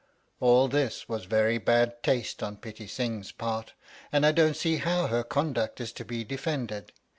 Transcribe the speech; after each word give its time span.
All 0.39 0.67
this 0.67 1.07
was 1.07 1.25
very 1.25 1.59
bad 1.59 2.01
taste 2.01 2.41
on 2.41 2.57
Pitti 2.57 2.87
Sing's 2.87 3.31
part, 3.31 3.73
and 4.11 4.25
I 4.25 4.31
don't 4.31 4.55
see 4.55 4.77
how 4.77 5.05
her 5.05 5.23
conduct 5.23 5.79
is 5.79 5.91
to 5.91 6.03
be 6.03 6.23
defended. 6.23 6.91